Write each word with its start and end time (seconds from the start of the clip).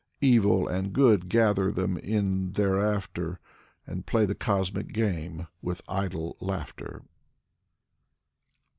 Evil 0.21 0.67
and 0.67 0.93
Good 0.93 1.29
gather 1.29 1.71
them 1.71 1.95
in 1.95 2.53
thereafter 2.53 3.39
And 3.85 4.03
play 4.03 4.25
the 4.25 4.33
cosmic 4.33 4.93
game 4.93 5.45
with 5.61 5.83
idle 5.87 6.37
laughter. 6.39 7.03